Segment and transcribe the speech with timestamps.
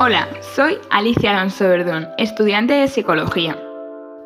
[0.00, 3.56] Hola, soy Alicia Alonso Verdón, estudiante de psicología.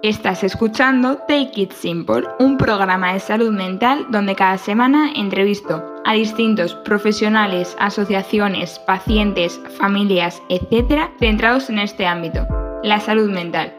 [0.03, 6.15] Estás escuchando Take It Simple, un programa de salud mental donde cada semana entrevisto a
[6.15, 12.47] distintos profesionales, asociaciones, pacientes, familias, etc., centrados en este ámbito,
[12.83, 13.75] la salud mental.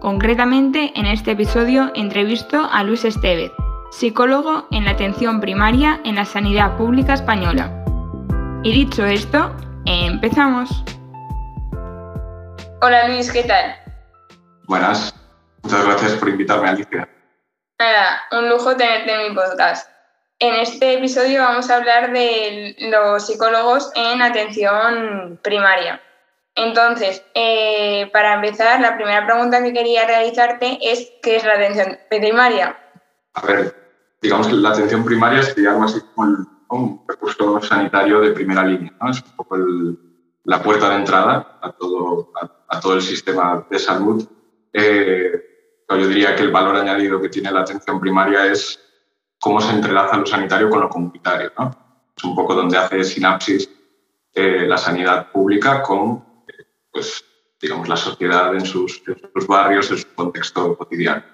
[0.00, 3.52] Concretamente, en este episodio entrevisto a Luis Estevez,
[3.90, 7.84] psicólogo en la atención primaria en la sanidad pública española.
[8.62, 10.82] Y dicho esto, empezamos.
[12.82, 13.76] Hola Luis, ¿qué tal?
[14.66, 15.14] Buenas,
[15.62, 17.06] muchas gracias por invitarme, Alicia.
[17.78, 19.86] Nada, un lujo tenerte en mi podcast.
[20.38, 26.00] En este episodio vamos a hablar de los psicólogos en atención primaria.
[26.54, 31.98] Entonces, eh, para empezar, la primera pregunta que quería realizarte es ¿qué es la atención
[32.08, 32.78] primaria?
[33.34, 33.76] A ver,
[34.22, 38.90] digamos que la atención primaria sería algo así como un recurso sanitario de primera línea.
[39.02, 39.10] ¿no?
[39.10, 39.58] Es un poco
[40.44, 42.32] la puerta de entrada a todo,
[42.68, 44.28] a, todo el sistema de salud.
[44.72, 45.50] Eh,
[45.88, 48.78] yo diría que el valor añadido que tiene la atención primaria es
[49.40, 51.52] cómo se entrelaza lo sanitario con lo comunitario.
[51.58, 51.70] ¿no?
[52.16, 53.68] Es un poco donde hace sinapsis
[54.34, 56.24] eh, la sanidad pública con
[56.92, 57.24] pues,
[57.60, 59.02] digamos, la sociedad en sus,
[59.46, 61.24] barrios, en su contexto cotidiano.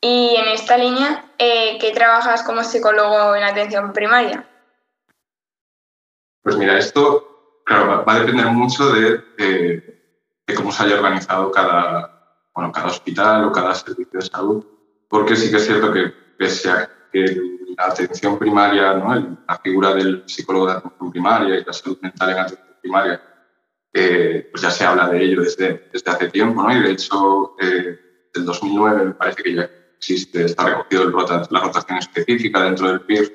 [0.00, 4.48] Y en esta línea, eh, ¿qué trabajas como psicólogo en atención primaria?
[6.42, 7.29] Pues mira, esto
[7.70, 13.44] claro, va a depender mucho de, de, cómo se haya organizado cada, bueno, cada hospital
[13.44, 14.66] o cada servicio de salud,
[15.08, 17.24] porque sí que es cierto que pese a que
[17.78, 19.38] la atención primaria, ¿no?
[19.48, 23.22] la figura del psicólogo de atención primaria y la salud mental en atención primaria,
[23.92, 26.76] eh, pues ya se habla de ello desde, desde hace tiempo, ¿no?
[26.76, 28.00] y de hecho, eh,
[28.34, 31.12] del 2009 me parece que ya existe, está recogido el
[31.50, 33.32] la rotación específica dentro del PIR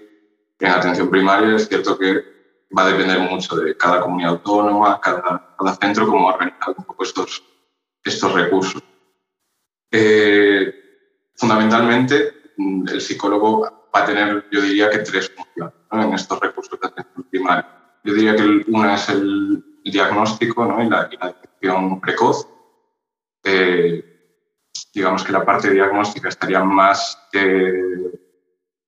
[0.59, 1.55] en atención primaria.
[1.55, 2.34] Es cierto que
[2.77, 7.03] va a depender mucho de cada comunidad autónoma, cada, cada centro, cómo organizar un poco
[7.03, 7.43] estos,
[8.03, 8.83] estos recursos.
[9.91, 10.73] Eh,
[11.35, 16.79] fundamentalmente, mm, el psicólogo va a tener, yo diría que tres funciones en estos recursos
[16.79, 17.97] de atención primaria.
[18.03, 20.83] Yo diría que una es el, diagnóstico ¿no?
[20.83, 22.47] y, la, detección precoz.
[23.43, 24.03] Eh,
[24.91, 27.19] digamos que la parte diagnóstica estaría más,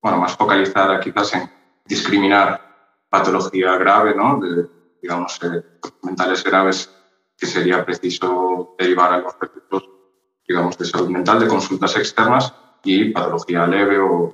[0.02, 1.52] bueno, más focalizada quizás en
[1.86, 2.67] discriminar
[3.10, 4.40] patología grave, ¿no?
[4.40, 4.68] de,
[5.02, 5.64] digamos, eh,
[6.04, 6.92] mentales graves
[7.38, 9.98] que sería preciso derivar a los recursos
[10.48, 12.54] digamos, de salud mental, de consultas externas
[12.84, 14.34] y patología leve o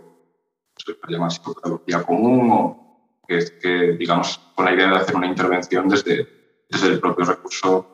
[0.78, 6.28] se psicopatología común o que, que, digamos, con la idea de hacer una intervención desde,
[6.70, 7.88] desde el propio recurso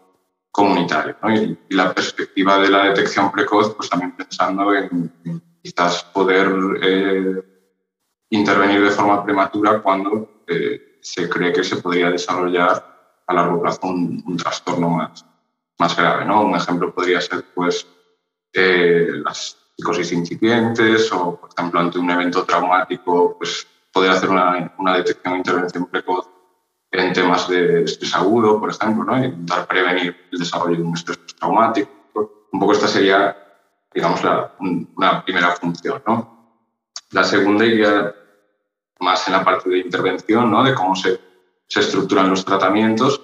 [0.52, 1.16] comunitario.
[1.70, 5.12] Y, la perspectiva de la detección precoz, pues también pensando en,
[5.62, 6.50] quizás poder
[6.82, 7.44] eh,
[8.30, 13.88] intervenir de forma prematura cuando eh, se cree que se podría desarrollar a largo plazo
[13.88, 15.26] un, trastorno más,
[15.78, 16.26] más grave.
[16.26, 16.42] ¿no?
[16.42, 17.88] Un ejemplo podría ser pues,
[18.54, 24.74] eh, las psicosis incipientes o, por ejemplo, ante un evento traumático, pues, poder hacer una,
[24.78, 26.30] una detección e intervención precoz
[26.92, 29.24] en temas de estrés agudo, por ejemplo, ¿no?
[29.24, 31.92] intentar prevenir el desarrollo de un estrés traumático.
[32.52, 33.38] Un poco esta sería,
[33.94, 36.02] digamos, la, una primera función.
[36.08, 36.64] ¿no?
[37.12, 38.14] La segunda iría
[39.00, 40.64] más en la parte de intervención, ¿no?
[40.64, 41.20] de cómo se,
[41.68, 43.22] se estructuran los tratamientos,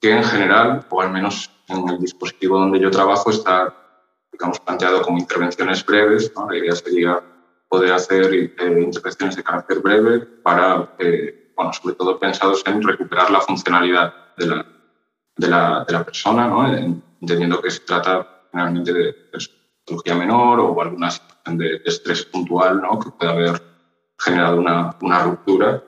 [0.00, 3.74] que en general, o al menos en el dispositivo donde yo trabajo, está
[4.32, 6.32] digamos, planteado como intervenciones breves.
[6.36, 6.48] ¿no?
[6.50, 7.20] La idea sería
[7.68, 13.30] poder hacer eh, intervenciones de carácter breve para eh, bueno, sobre todo pensados en recuperar
[13.30, 14.66] la funcionalidad de la,
[15.36, 16.66] de la, de la persona, ¿no?
[16.72, 19.16] entendiendo que se trata generalmente de
[19.84, 22.98] patología menor o alguna situación de, estrés puntual ¿no?
[23.00, 23.62] que puede haber
[24.18, 25.82] generado una, una ruptura.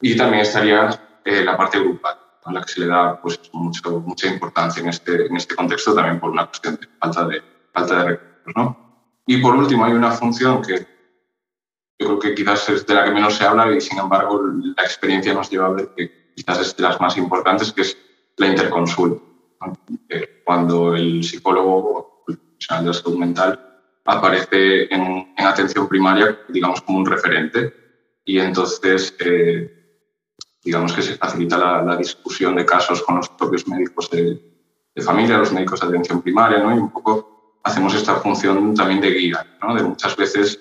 [0.00, 4.00] Y también estaría eh, la parte grupal, a la que se le da pues, mucho,
[4.00, 7.96] mucha importancia en este, en este contexto, también por una cuestión de falta de, falta
[7.96, 8.52] de recursos.
[8.56, 8.90] ¿no?
[9.26, 10.86] Y por último, hay una función que
[11.98, 14.82] yo creo que quizás es de la que menos se habla y sin embargo la
[14.82, 17.96] experiencia nos lleva a ver que quizás es de las más importantes, que es
[18.38, 19.22] la interconsulta.
[20.46, 23.69] Cuando el psicólogo o el profesional de salud mental
[24.04, 27.74] aparece en, atención primaria, digamos, como un referente,
[28.24, 29.70] y entonces, eh,
[30.62, 34.40] digamos que se facilita la, discusión de casos con los propios médicos de,
[35.02, 36.74] familia, los médicos de atención primaria, ¿no?
[36.74, 39.74] y un poco hacemos esta función también de guía, ¿no?
[39.74, 40.60] de muchas veces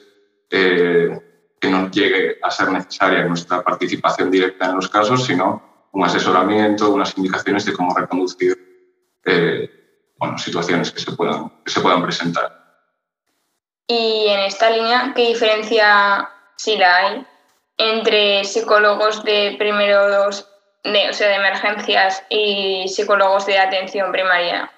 [0.50, 1.20] eh,
[1.60, 6.94] que no llegue a ser necesaria nuestra participación directa en los casos, sino un asesoramiento,
[6.94, 8.58] unas indicaciones de cómo reconducir
[9.26, 9.70] eh,
[10.18, 12.59] bueno, situaciones que se, puedan, que se puedan presentar.
[13.92, 17.26] Y en esta línea, ¿qué diferencia, si la hay,
[17.76, 20.08] entre psicólogos de primero
[20.84, 24.72] de, o sea, de emergencias y psicólogos de atención primaria?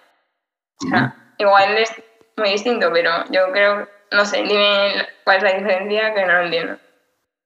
[1.38, 1.92] igual es
[2.38, 6.44] muy distinto, pero yo creo, no sé, dime cuál es la diferencia que no lo
[6.46, 6.78] entiendo.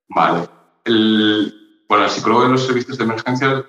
[0.10, 0.48] Vale.
[0.86, 3.66] El, bueno, el psicólogo de los servicios de emergencia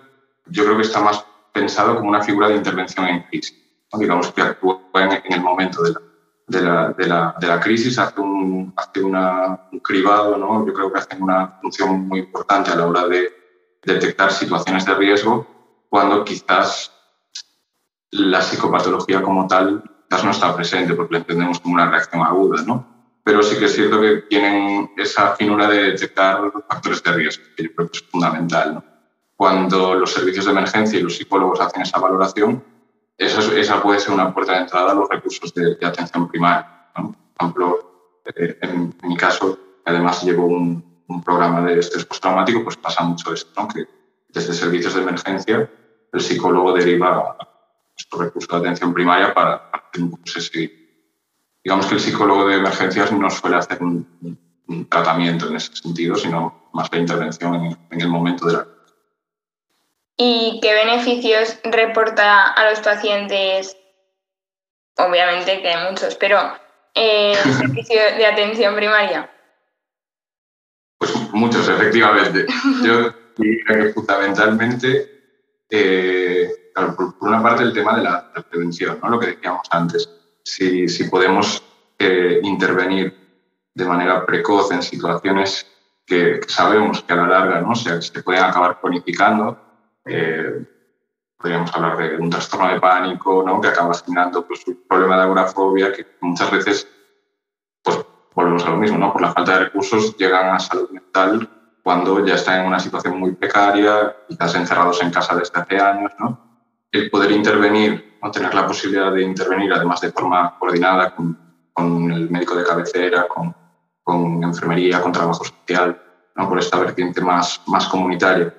[0.48, 3.56] yo creo que está más pensado como una figura de intervención en crisis.
[3.98, 6.00] Digamos que actúa en, el momento de la,
[6.46, 10.64] de la, de la, de la crisis, hace, un, hace una, un cribado, ¿no?
[10.66, 13.32] yo creo que hace una función muy importante a la hora de
[13.82, 15.46] detectar situaciones de riesgo
[15.88, 16.92] cuando quizás
[18.10, 22.62] la psicopatología como tal quizás no está presente porque la entendemos como una reacción aguda,
[22.62, 22.86] ¿no?
[23.24, 27.64] Pero sí que es cierto que tienen esa finura de detectar factores de riesgo, que
[27.64, 28.84] yo creo que es fundamental, ¿no?
[29.34, 32.62] Cuando los servicios de emergencia y los psicólogos hacen esa valoración,
[33.18, 36.90] esa, esa puede ser una puerta de entrada a los recursos de, atención primaria.
[36.96, 37.12] ¿no?
[37.12, 43.04] Por ejemplo, eh, en, mi caso, además llevo un, programa de estrés postraumático, pues pasa
[43.04, 43.68] mucho esto, ¿no?
[43.68, 43.86] que
[44.28, 45.70] desde servicios de emergencia
[46.12, 47.36] el psicólogo deriva
[47.96, 50.20] estos recursos de atención primaria para, hacer un
[51.62, 54.36] Digamos que el psicólogo de emergencias no suele hacer un,
[54.90, 58.66] tratamiento en ese sentido, sino más la intervención en, en el momento de la
[60.16, 63.76] ¿Y qué beneficios reporta a los pacientes?
[64.96, 66.38] Obviamente que hay muchos, pero
[66.94, 69.30] eh, el servicio de atención primaria.
[70.98, 72.46] Pues muchos, efectivamente.
[72.82, 79.10] Yo diría que fundamentalmente, eh, por, una parte el tema de la, prevención, ¿no?
[79.10, 80.08] lo que decíamos antes.
[80.42, 81.62] Si, si podemos
[81.98, 83.14] eh, intervenir
[83.74, 85.66] de manera precoz en situaciones
[86.06, 87.74] que, sabemos que a la larga ¿no?
[87.74, 89.65] se, se pueden acabar cronificando,
[90.06, 90.64] eh,
[91.36, 93.60] podríamos hablar de un trastorno de pánico, ¿no?
[93.60, 96.88] que acaba generando pues, un problema de agorafobia, que muchas veces,
[97.82, 98.04] pues
[98.34, 99.12] volvemos a lo mismo, ¿no?
[99.12, 101.48] por la falta de recursos llegan a salud mental
[101.82, 106.12] cuando ya están en una situación muy precaria, quizás encerrados en casa desde hace años.
[106.18, 106.40] ¿no?
[106.90, 111.38] El poder intervenir, no tener la posibilidad de intervenir, además de forma coordinada con,
[111.72, 113.54] con el médico de cabecera, con,
[114.02, 116.00] con enfermería, con trabajo social,
[116.34, 116.48] ¿no?
[116.48, 118.52] por esta vertiente más, más comunitaria.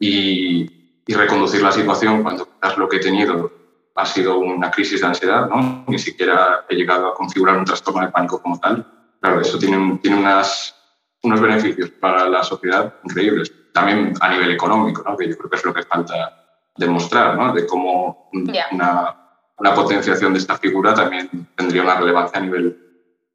[0.00, 3.52] Y, y reconducir la situación cuando quizás lo que he tenido
[3.94, 5.84] ha sido una crisis de ansiedad, ¿no?
[5.86, 8.84] Ni siquiera he llegado a configurar un trastorno de pánico como tal.
[9.20, 10.74] Claro, eso tiene, tiene unas,
[11.22, 13.52] unos beneficios para la sociedad increíbles.
[13.72, 15.16] También a nivel económico, ¿no?
[15.16, 17.52] Que yo creo que es lo que falta demostrar, ¿no?
[17.52, 19.16] De cómo una,
[19.58, 22.76] una, potenciación de esta figura también tendría una relevancia a nivel,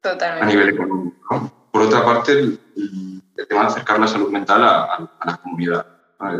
[0.02, 1.68] a nivel económico.
[1.72, 2.60] Por otra parte, el,
[3.48, 5.86] tema de acercar la salud mental a, a la comunidad.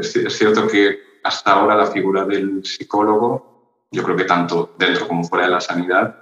[0.00, 5.24] Es, cierto que hasta ahora la figura del psicólogo, yo creo que tanto dentro como
[5.24, 6.16] fuera de la sanidad,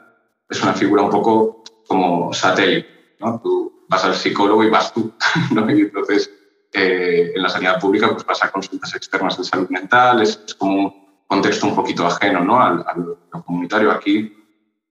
[0.49, 3.17] es una figura un poco como satélite.
[3.21, 3.41] ¿no?
[3.41, 5.13] Tú vas al psicólogo y vas tú.
[5.53, 5.71] ¿no?
[5.71, 6.31] Y entonces,
[6.73, 10.75] eh, en la sanidad pública, pues vas a consultas externas de salud mental, es, como
[10.75, 10.95] un
[11.27, 12.61] contexto un poquito ajeno ¿no?
[12.61, 13.91] al, al, comunitario.
[13.91, 14.35] Aquí,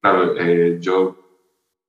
[0.01, 1.15] claro, eh, yo,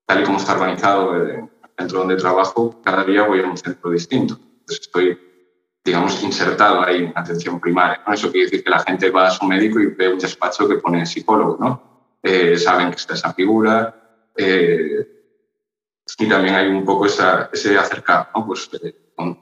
[0.06, 3.90] tal y como está organizado eh, dentro donde trabajo, cada día voy a un centro
[3.90, 4.34] distinto.
[4.34, 5.27] Entonces estoy
[5.88, 8.02] digamos, insertado ahí en atención primaria.
[8.06, 8.12] ¿no?
[8.12, 10.76] Eso quiere decir que la gente va a su médico y ve un despacho que
[10.76, 12.18] pone psicólogo, ¿no?
[12.22, 14.30] Eh, saben que está esa figura.
[14.36, 15.14] Eh,
[16.18, 18.46] y también hay un poco esa, ese acercar, ¿no?
[18.46, 19.38] Pues, eh, con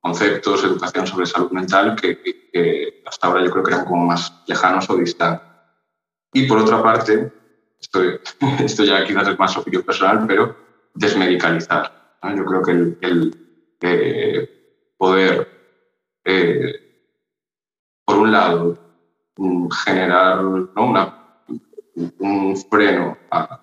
[0.00, 4.42] conceptos, educación sobre salud mental que, que, hasta ahora yo creo que eran como más
[4.46, 5.46] lejanos o distantes.
[6.32, 7.32] Y por otra parte,
[7.80, 8.02] esto,
[8.64, 10.56] esto ya quizás es más opinión personal, pero
[10.92, 12.16] desmedicalizar.
[12.22, 12.36] ¿no?
[12.36, 12.98] Yo creo que el,
[13.80, 14.50] el
[14.96, 15.53] poder
[16.24, 16.74] eh,
[18.04, 18.78] por un lado,
[19.36, 21.38] mm, generar una,
[22.18, 23.60] un freno a,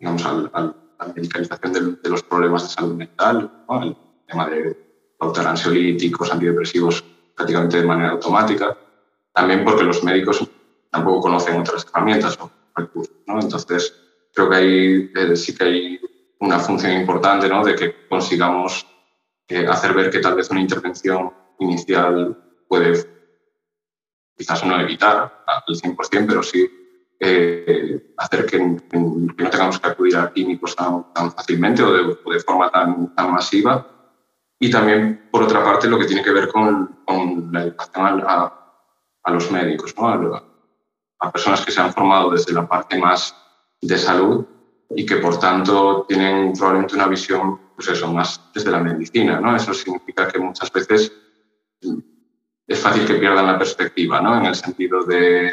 [0.00, 3.50] a, la medicalización de, los problemas de salud mental,
[3.82, 3.96] el
[4.26, 4.76] tema de
[5.18, 8.76] pautar ansiolíticos, antidepresivos prácticamente de manera automática,
[9.32, 10.48] también porque los médicos
[10.90, 13.16] tampoco conocen otras herramientas o recursos.
[13.26, 13.40] ¿no?
[13.40, 13.94] Entonces,
[14.34, 16.00] creo que ahí eh, sí que hay
[16.40, 17.64] una función importante ¿no?
[17.64, 18.86] de que consigamos
[19.68, 22.36] hacer ver que tal vez una intervención inicial
[22.68, 22.94] puede
[24.36, 26.68] quizás no evitar al 100%, pero sí
[27.20, 32.70] eh, hacer que, no tengamos que acudir a químicos tan, tan fácilmente o de, forma
[32.70, 33.86] tan, tan, masiva.
[34.58, 38.52] Y también, por otra parte, lo que tiene que ver con, con la educación a,
[39.22, 40.08] a los médicos, ¿no?
[40.08, 40.44] a,
[41.20, 43.36] a personas que se han formado desde la parte más
[43.80, 44.44] de salud
[44.90, 49.56] y que, por tanto, tienen probablemente una visión pues eso, más desde la medicina, ¿no?
[49.56, 51.12] Eso significa que muchas veces
[52.66, 54.38] es fácil que pierdan la perspectiva, ¿no?
[54.38, 55.52] En el sentido de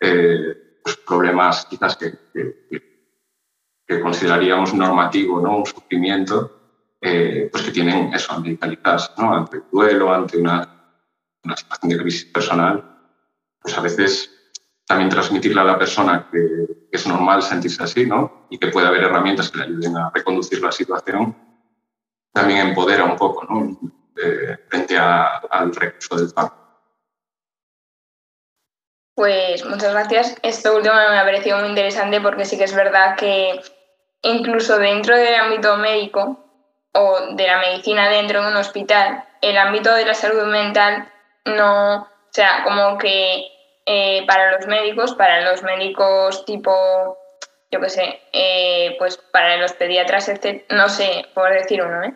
[0.00, 5.58] eh, pues problemas quizás que, que, consideraríamos normativo, ¿no?
[5.58, 9.34] Un sufrimiento, eh, pues que tienen eso, medicalizarse, ¿no?
[9.34, 10.82] Ante el duelo, ante una
[11.44, 12.84] una situación de crisis personal,
[13.60, 14.30] pues a veces
[14.86, 18.46] también transmitirle a la persona que, es normal sentirse así, ¿no?
[18.50, 21.34] Y que puede haber herramientas que le ayuden a reconducir la situación,
[22.32, 23.78] también empodera un poco, ¿no?
[24.68, 26.52] frente al recurso del FAC.
[29.14, 30.36] Pues muchas gracias.
[30.42, 33.60] Esto último me ha parecido muy interesante porque sí que es verdad que
[34.22, 36.38] incluso dentro del ámbito médico
[36.94, 41.10] o de la medicina dentro de un hospital, el ámbito de la salud mental
[41.44, 43.46] no, o sea, como que
[43.86, 47.18] eh, para los médicos, para los médicos tipo,
[47.72, 52.14] yo qué sé, eh, pues para los pediatras, etc., no sé, por decir uno, ¿eh?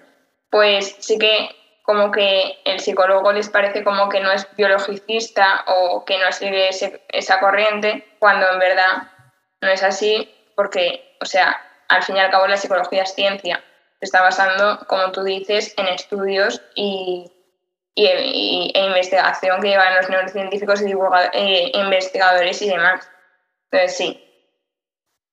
[0.51, 1.49] pues sí que
[1.83, 6.69] como que el psicólogo les parece como que no es biologicista o que no sigue
[7.09, 9.11] esa corriente, cuando en verdad
[9.61, 11.57] no es así, porque, o sea,
[11.89, 13.63] al fin y al cabo la psicología es ciencia.
[14.01, 17.31] Está basando, como tú dices, en estudios y,
[17.95, 20.93] y, e investigación que llevan los neurocientíficos y
[21.33, 23.09] e investigadores y demás.
[23.71, 24.26] Entonces, sí,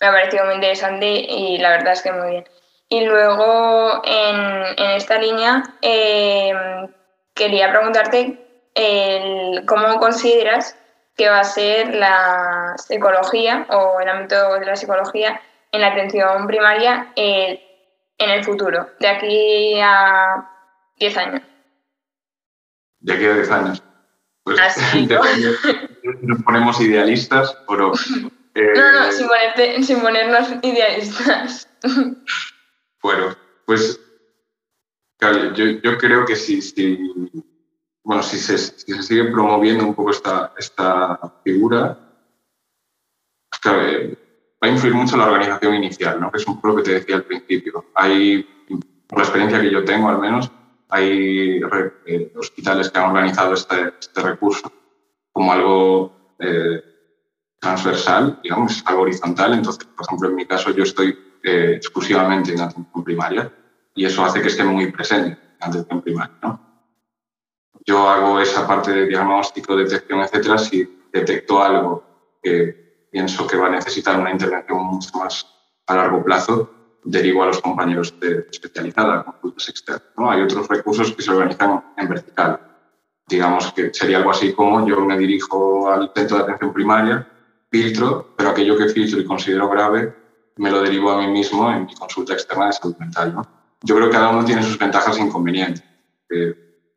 [0.03, 2.45] me ha parecido muy interesante y la verdad es que muy bien.
[2.89, 6.89] Y luego, en, en esta línea, em,
[7.33, 8.37] quería preguntarte
[8.75, 10.77] el, cómo consideras
[11.15, 15.39] que va a ser la psicología o el ámbito de la psicología
[15.71, 17.63] en la atención primaria eh,
[18.17, 20.49] en el futuro, de aquí a
[20.97, 21.41] 10 años.
[22.99, 23.83] De aquí a 10 años.
[24.43, 24.59] Pues
[25.09, 25.21] ¿no?
[26.23, 27.93] nos ponemos idealistas, pero...
[28.09, 28.31] No, no,
[29.81, 31.69] sin, ponernos idealistas.
[33.01, 33.99] Bueno, pues
[35.19, 36.61] yo, creo que si,
[38.01, 41.99] bueno, si se, si se sigue promoviendo un poco esta, esta figura,
[43.49, 44.17] pues
[44.63, 46.31] va a influir mucho la organización inicial, ¿no?
[46.31, 47.87] que es un poco lo que te decía al principio.
[47.95, 48.47] Hay,
[49.07, 50.49] por la experiencia que yo tengo al menos,
[50.87, 51.61] hay
[52.05, 54.71] eh, hospitales que han organizado este, este recurso
[55.31, 56.92] como algo eh,
[57.63, 59.53] transversal, digamos, algo horizontal.
[59.53, 63.51] Entonces, por ejemplo, en mi caso yo estoy eh, exclusivamente en atención primaria
[63.95, 66.35] y eso hace que esté muy presente en atención primaria.
[66.43, 66.59] ¿no?
[67.85, 72.03] Yo hago esa parte de diagnóstico, detección, etcétera, si detecto algo
[72.43, 75.47] que pienso que va a necesitar una intervención mucho más
[75.87, 76.69] a largo plazo,
[77.05, 80.11] derivo a los compañeros de especializada, consultas externas.
[80.17, 80.29] ¿no?
[80.29, 82.59] Hay otros recursos que se organizan en vertical.
[83.27, 87.29] Digamos que sería algo así como yo me dirijo al centro de atención primaria,
[87.73, 90.13] filtro, pero aquello que filtro y considero grave
[90.57, 93.33] me lo derivo a mí mismo en mi consulta externa de salud mental.
[93.33, 93.41] ¿no?
[93.81, 95.83] Yo creo que cada uno tiene sus ventajas e inconvenientes.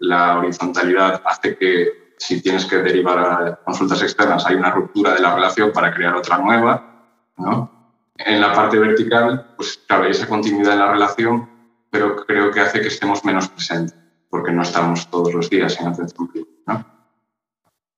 [0.00, 5.21] la horizontalidad hace que si tienes que derivar a consultas externas hay una ruptura de
[5.21, 7.06] la relación para crear otra nueva.
[7.38, 7.71] ¿no?
[8.18, 11.49] En la parte vertical, pues claro, hay esa continuidad en la relación,
[11.90, 13.97] pero creo que hace que estemos menos presentes,
[14.28, 16.30] porque no estamos todos los días en atención.
[16.66, 16.96] ¿no?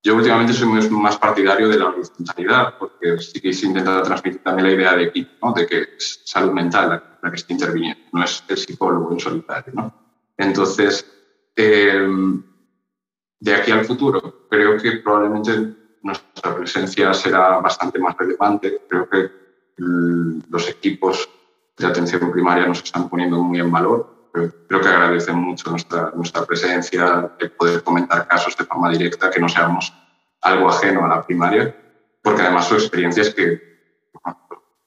[0.02, 4.69] Yo últimamente soy más partidario de la horizontalidad, porque sí que se intenta transmitir también
[4.69, 5.52] la idea de equipo, ¿no?
[5.52, 9.93] de que es salud mental la, que está interviniendo, no es el psicólogo en solitario.
[10.37, 11.05] Entonces,
[11.57, 12.43] em,
[13.40, 18.83] de aquí al futuro, creo que probablemente nuestra presencia será bastante más relevante.
[18.88, 19.31] Creo que
[19.76, 21.28] los equipos
[21.76, 26.44] de atención primaria nos están poniendo muy en valor creo que agradecen mucho nuestra, nuestra
[26.44, 29.92] presencia, de poder comentar casos de forma directa, que no seamos
[30.42, 31.75] algo ajeno a la primaria,
[32.23, 33.68] porque además su experiencia es que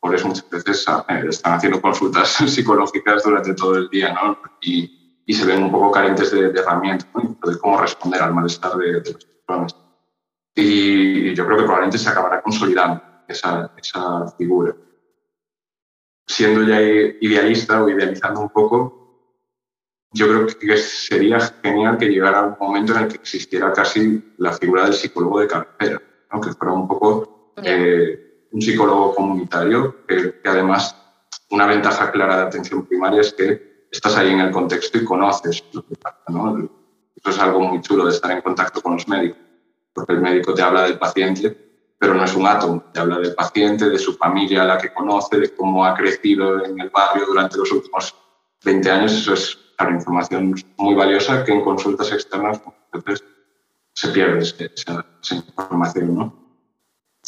[0.01, 4.38] por eso muchas veces eh, están haciendo consultas psicológicas durante todo el día ¿no?
[4.60, 9.01] y, y, se ven un poco carentes de, herramientas de cómo responder al malestar de,
[9.01, 9.75] de las personas.
[10.55, 14.75] Y yo creo que probablemente se acabará consolidando esa, esa figura.
[16.27, 19.00] Siendo ya idealista o idealizando un poco,
[20.13, 24.51] yo creo que sería genial que llegara un momento en el que existiera casi la
[24.51, 26.01] figura del psicólogo de cabecera,
[26.32, 26.41] ¿no?
[26.41, 30.98] que fuera un poco eh, un psicólogo comunitario, que, además
[31.50, 35.63] una ventaja clara de atención primaria es que estás ahí en el contexto y conoces
[35.74, 36.24] lo que pasa.
[36.27, 36.58] ¿no?
[37.15, 39.39] Eso es algo muy chulo de estar en contacto con los médicos,
[39.94, 41.58] porque el médico te habla del paciente,
[41.98, 45.38] pero no es un átomo, te habla del paciente, de su familia, la que conoce,
[45.38, 48.15] de cómo ha crecido en el barrio durante los últimos
[48.63, 49.58] 20 años, eso es
[49.89, 52.61] información muy valiosa que en consultas externas
[52.93, 53.23] veces
[53.93, 56.15] se pierde esa, información.
[56.15, 56.33] ¿no?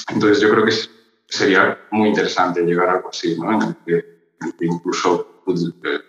[0.09, 0.73] Entonces yo creo que
[1.27, 3.53] sería muy interesante llegar a algo así, ¿no?
[3.53, 3.75] en, el
[4.55, 5.99] que, incluso eh,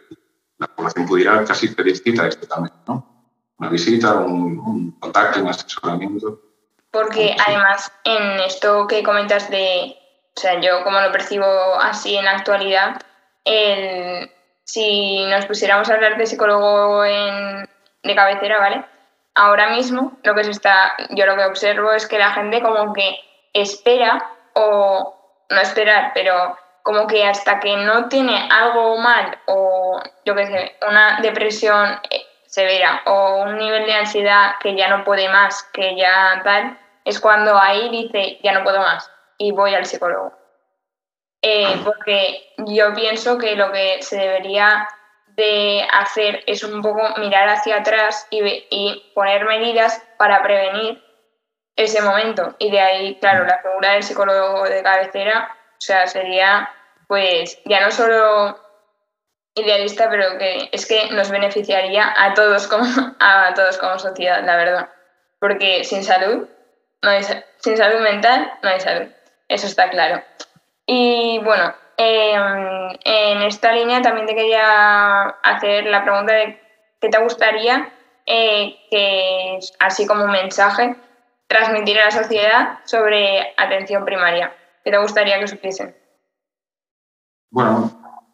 [0.59, 3.15] la población pudiera casi pedir cita también, ¿no?
[3.59, 6.41] una visita, un, contacto, un asesoramiento.
[6.91, 9.97] Porque además en esto que comentas de,
[10.37, 11.47] o sea, yo como lo percibo
[11.81, 13.01] así en la actualidad,
[13.45, 14.31] el,
[14.65, 18.85] si nos pusiéramos a hablar de psicólogo de cabecera, ¿vale?
[19.35, 22.93] ahora mismo lo que se está, yo lo que observo es que la gente como
[22.93, 23.19] que
[23.53, 25.17] espera o
[25.51, 30.77] no esperar, pero como que hasta que no tiene algo mal o yo qué sé,
[30.87, 35.97] una depresión eh, severa o un nivel de ansiedad que ya no puede más, que
[35.97, 40.33] ya tal, es cuando ahí dice ya no puedo más y voy al psicólogo.
[41.47, 44.89] Eh, porque yo pienso que lo que se debería
[45.37, 51.05] de hacer es un poco mirar hacia atrás y, y poner medidas para prevenir
[51.77, 52.57] ese momento.
[52.59, 56.71] Y de ahí, claro, la figura del psicólogo de cabecera, o sea, sería
[57.09, 58.59] pues ya no solo
[59.55, 62.85] idealista, pero que es que nos beneficiaría a todos como,
[63.21, 64.89] a todos como sociedad, la verdad.
[65.41, 66.49] Porque sin salud,
[67.03, 67.23] no hay,
[67.59, 69.09] sin salud mental, no hay salud.
[69.49, 70.23] Eso está claro.
[70.87, 76.61] Y bueno, Em, en esta línea también te quería hacer la pregunta de
[77.01, 77.93] qué te gustaría
[78.27, 80.97] eh, que, así como un mensaje,
[81.47, 84.53] transmitir a la sociedad sobre atención primaria.
[84.83, 85.95] ¿Qué te gustaría que supiesen?
[87.51, 88.27] Bueno,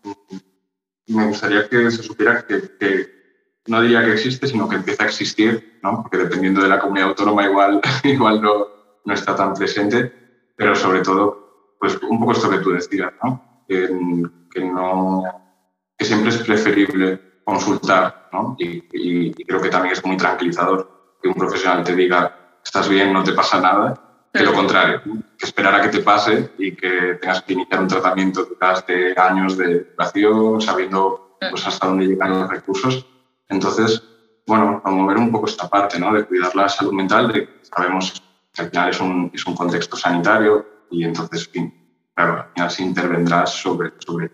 [1.09, 3.21] me gustaría que se supiera que,
[3.66, 6.02] no diría que existe, sino que empieza a existir, ¿no?
[6.02, 8.69] porque dependiendo de la comunidad autónoma igual, igual no,
[9.04, 10.12] no está tan presente,
[10.57, 11.39] pero sobre todo,
[11.80, 13.64] pues un poco esto que tú decías, ¿no?
[13.66, 15.22] que, no,
[15.96, 18.56] que siempre es preferible consultar, ¿no?
[18.58, 23.22] Y, creo que también es muy tranquilizador que un profesional te diga, estás bien, no
[23.22, 25.02] te pasa nada, que lo contrario,
[25.38, 29.56] que esperar a que te pase y que tengas que iniciar un tratamiento de años
[29.56, 33.06] de educación, sabiendo pues, hasta dónde llegan los recursos.
[33.49, 34.02] Entonces,
[34.46, 36.12] bueno, promover un poco esta parte, ¿no?
[36.12, 38.22] De cuidar la salud mental, de sabemos
[38.52, 41.75] que al final es un, es un contexto sanitario y entonces, en fin,
[42.14, 44.30] claro, al final se intervendrá sobre, sobre,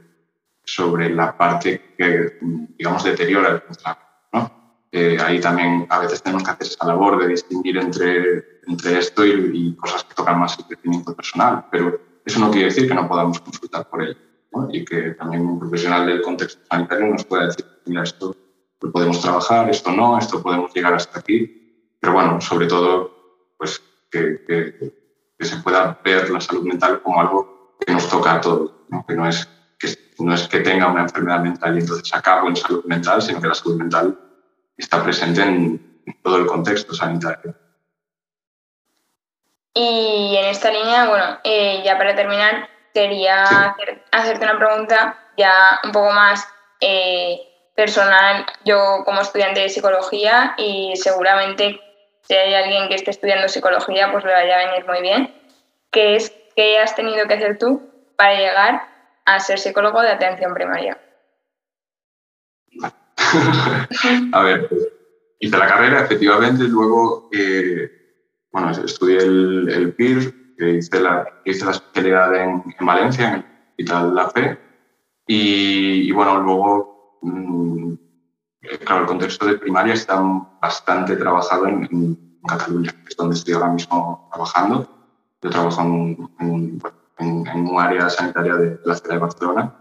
[0.64, 2.38] sobre la parte que,
[2.76, 4.00] digamos, deteriora el contrato.
[4.32, 4.50] ¿no?
[4.92, 9.24] Eh, ahí también a veces tenemos que hacer esa labor de distinguir entre, entre esto
[9.24, 13.08] y, cosas que tocan más el crecimiento personal, pero eso no quiere decir que no
[13.08, 14.16] podamos consultar por él
[14.52, 14.68] ¿no?
[14.72, 18.34] y que también un profesional del contexto sanitario nos pueda decir, mira, esto
[18.80, 23.82] lo podemos trabajar, esto no, esto podemos llegar hasta aquí, pero bueno, sobre todo, pues
[24.10, 25.05] que, que,
[25.38, 28.72] que se pueda ver la salud mental como algo que nos toca a todos,
[29.06, 32.56] que no es que, no es que tenga una enfermedad mental y entonces acabo en
[32.56, 34.18] salud mental, sino que la salud mental
[34.76, 37.54] está presente en todo el contexto sanitario.
[39.78, 43.76] Y en esta línea, bueno, eh, ya para terminar, quería
[44.10, 46.48] hacerte una pregunta ya un poco más
[46.80, 47.40] eh,
[47.74, 48.46] personal.
[48.64, 51.78] Yo como estudiante de psicología y seguramente
[52.28, 55.34] si hay alguien que esté estudiando psicología, pues le vaya a venir muy bien,
[55.90, 57.82] que es ¿Qué has tenido que hacer tú
[58.16, 58.88] para llegar
[59.26, 60.98] a ser psicólogo de atención primaria?
[64.32, 64.70] a ver,
[65.38, 67.90] hice la carrera, efectivamente, luego eh,
[68.50, 74.30] bueno, estudié el, PIR, hice la, hice la especialidad en, Valencia, en el Hospital La
[74.30, 74.58] Fe,
[75.26, 77.75] y, bueno, luego, mm, eh,
[78.78, 80.20] claro, el contexto de primaria está
[80.60, 84.88] bastante trabajado en, Cataluña, que es donde estoy ahora mismo trabajando.
[85.42, 86.80] Yo trabajo en,
[87.18, 89.74] un área sanitaria de la ciudad de Barcelona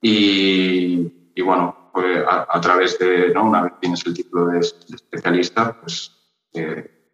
[0.00, 3.44] y, bueno, pues a, través de, ¿no?
[3.44, 6.12] una vez tienes el título de, especialista, pues
[6.54, 7.12] eh,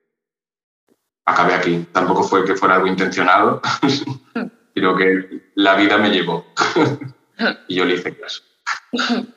[1.24, 1.88] acabé aquí.
[1.92, 3.60] Tampoco fue que fuera algo intencionado,
[4.74, 6.44] sino que la vida me llevó
[7.68, 8.42] y yo le hice caso.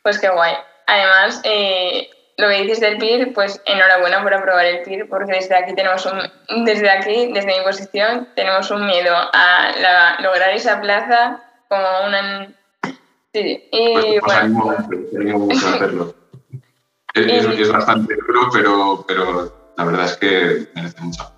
[0.00, 0.54] Pues qué guay.
[0.88, 5.54] Además, eh, lo que dices del PIR, pues enhorabuena por aprobar el PIR, porque desde
[5.54, 11.40] aquí tenemos un, desde aquí, desde mi posición, tenemos un miedo a lograr esa plaza
[11.68, 12.48] como una...
[13.34, 14.52] Sí, y pues,
[15.12, 15.38] bueno.
[15.38, 16.14] mucho hacerlo.
[17.12, 21.30] es, es, bastante duro, pero, pero la verdad es que merece mucho.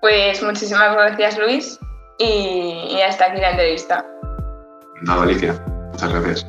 [0.00, 1.78] Pues muchísimas gracias, Luis,
[2.18, 4.06] y, y hasta aquí la entrevista.
[5.02, 5.52] Nada, Alicia.
[5.92, 6.46] Muchas gracias.